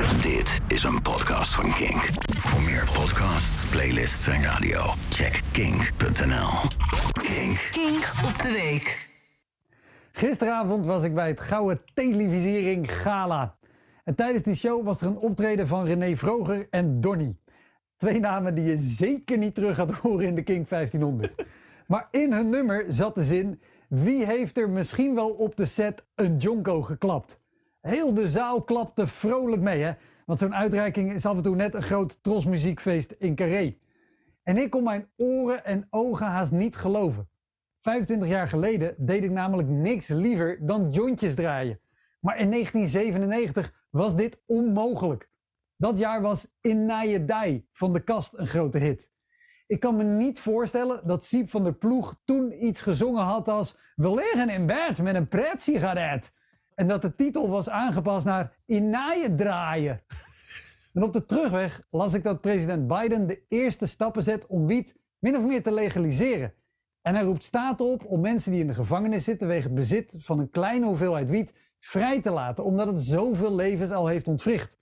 [0.00, 2.08] Dit is een podcast van Kink.
[2.36, 6.48] Voor meer podcasts, playlists en radio, check kink.nl.
[7.12, 7.68] Kink.
[7.70, 9.08] Kink op de week.
[10.12, 13.56] Gisteravond was ik bij het Gouden Televisiering Gala.
[14.04, 17.36] En tijdens die show was er een optreden van René Vroger en Donny.
[17.96, 21.46] Twee namen die je zeker niet terug gaat horen in de King 1500.
[21.86, 26.04] Maar in hun nummer zat de zin: wie heeft er misschien wel op de set
[26.14, 27.39] een jonko geklapt?
[27.80, 29.92] Heel de zaal klapte vrolijk mee, hè?
[30.26, 33.76] Want zo'n uitreiking is af en toe net een groot trosmuziekfeest in Carré.
[34.42, 37.28] En ik kon mijn oren en ogen haast niet geloven.
[37.78, 41.80] 25 jaar geleden deed ik namelijk niks liever dan jointjes draaien.
[42.20, 45.30] Maar in 1997 was dit onmogelijk.
[45.76, 49.10] Dat jaar was In Naaie Dai van de kast een grote hit.
[49.66, 53.76] Ik kan me niet voorstellen dat Siep van der Ploeg toen iets gezongen had als
[53.94, 56.32] We liggen in bed met een pret-sigaret.
[56.80, 60.00] En dat de titel was aangepast naar In Naaien draaien.
[60.92, 64.96] En op de terugweg las ik dat president Biden de eerste stappen zet om wiet
[65.18, 66.54] min of meer te legaliseren.
[67.02, 70.14] En hij roept staat op om mensen die in de gevangenis zitten wegen het bezit
[70.18, 74.78] van een kleine hoeveelheid wiet vrij te laten, omdat het zoveel levens al heeft ontwricht.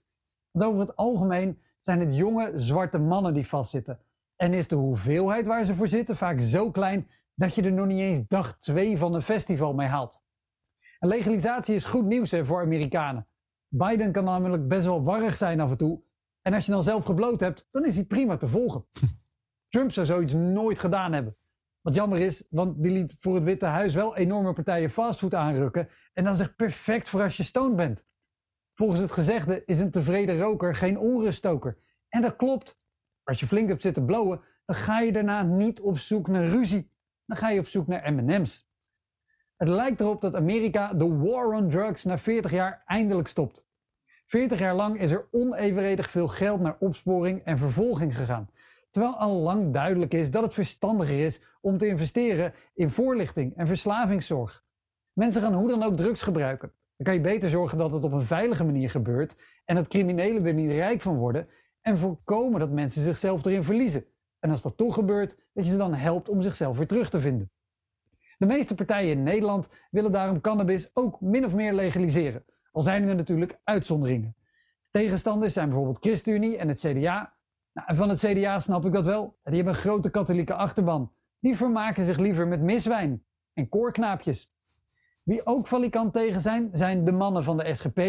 [0.51, 3.99] Want over het algemeen zijn het jonge zwarte mannen die vastzitten.
[4.35, 7.85] En is de hoeveelheid waar ze voor zitten vaak zo klein dat je er nog
[7.85, 10.21] niet eens dag 2 van een festival mee haalt.
[10.99, 13.27] En legalisatie is goed nieuws hè, voor Amerikanen.
[13.67, 16.03] Biden kan namelijk best wel warrig zijn af en toe.
[16.41, 18.85] En als je dan zelf gebloot hebt, dan is hij prima te volgen.
[19.69, 21.37] Trump zou zoiets nooit gedaan hebben.
[21.81, 25.89] Wat jammer is, want die liet voor het Witte Huis wel enorme partijen fastfood aanrukken.
[26.13, 28.05] En dan zegt perfect voor als je stoned bent.
[28.73, 31.77] Volgens het gezegde is een tevreden roker geen onruststoker.
[32.09, 32.77] En dat klopt.
[33.23, 36.91] Als je flink hebt zitten blowen, dan ga je daarna niet op zoek naar ruzie.
[37.25, 38.68] Dan ga je op zoek naar M&M's.
[39.59, 43.65] Het lijkt erop dat Amerika de war on drugs na 40 jaar eindelijk stopt.
[44.25, 48.49] 40 jaar lang is er onevenredig veel geld naar opsporing en vervolging gegaan.
[48.89, 53.67] Terwijl al lang duidelijk is dat het verstandiger is om te investeren in voorlichting en
[53.67, 54.63] verslavingszorg.
[55.13, 56.71] Mensen gaan hoe dan ook drugs gebruiken.
[56.95, 60.45] Dan kan je beter zorgen dat het op een veilige manier gebeurt en dat criminelen
[60.45, 61.47] er niet rijk van worden
[61.81, 64.05] en voorkomen dat mensen zichzelf erin verliezen.
[64.39, 67.19] En als dat toch gebeurt, dat je ze dan helpt om zichzelf weer terug te
[67.19, 67.51] vinden.
[68.39, 72.43] De meeste partijen in Nederland willen daarom cannabis ook min of meer legaliseren.
[72.71, 74.35] Al zijn er natuurlijk uitzonderingen.
[74.91, 77.33] Tegenstanders zijn bijvoorbeeld ChristenUnie en het CDA.
[77.73, 79.37] Nou, van het CDA snap ik dat wel.
[79.43, 81.11] Die hebben een grote katholieke achterban.
[81.39, 83.23] Die vermaken zich liever met miswijn
[83.53, 84.51] en koorknaapjes.
[85.23, 88.01] Wie ook valikant tegen zijn, zijn de mannen van de SGP.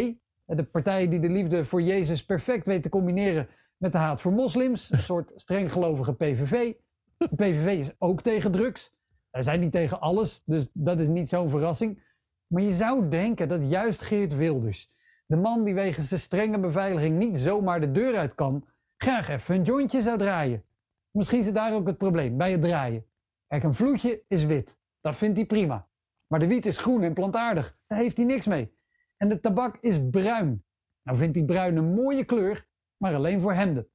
[0.45, 4.33] De partij die de liefde voor Jezus perfect weet te combineren met de haat voor
[4.33, 4.91] moslims.
[4.91, 6.75] Een soort strenggelovige PVV.
[7.17, 8.99] De PVV is ook tegen drugs.
[9.31, 12.03] Zij zijn niet tegen alles, dus dat is niet zo'n verrassing.
[12.47, 14.93] Maar je zou denken dat juist Geert Wilders,
[15.27, 19.55] de man die wegens de strenge beveiliging niet zomaar de deur uit kan, graag even
[19.55, 20.65] een jointje zou draaien.
[21.11, 23.07] Misschien zit daar ook het probleem, bij het draaien.
[23.47, 24.79] Kijk, een vloedje is wit.
[25.01, 25.89] Dat vindt hij prima.
[26.27, 27.79] Maar de wiet is groen en plantaardig.
[27.87, 28.77] Daar heeft hij niks mee.
[29.17, 30.65] En de tabak is bruin.
[31.03, 33.89] Nou vindt hij bruin een mooie kleur, maar alleen voor hemden.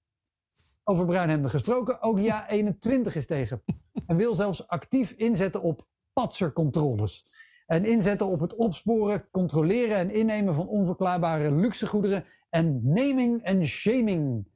[0.84, 3.64] Over bruinhemden gesproken, ook ja 21 is tegen.
[4.08, 7.28] En wil zelfs actief inzetten op patsercontroles.
[7.66, 14.48] En inzetten op het opsporen, controleren en innemen van onverklaarbare luxegoederen en naming en shaming.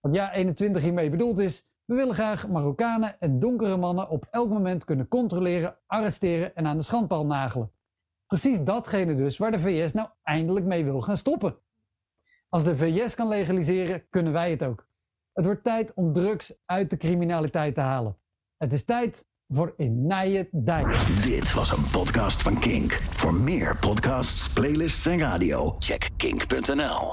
[0.00, 4.48] Wat ja 21 hiermee bedoeld is, we willen graag Marokkanen en donkere mannen op elk
[4.48, 7.70] moment kunnen controleren, arresteren en aan de schandpaal nagelen.
[8.26, 11.56] Precies datgene dus waar de VS nou eindelijk mee wil gaan stoppen.
[12.48, 14.88] Als de VS kan legaliseren, kunnen wij het ook.
[15.32, 18.16] Het wordt tijd om drugs uit de criminaliteit te halen.
[18.56, 21.22] Het is tijd voor Inije Dijk.
[21.22, 22.92] Dit was een podcast van Kink.
[22.92, 27.04] Voor meer podcasts, playlists en radio, check kink.nl.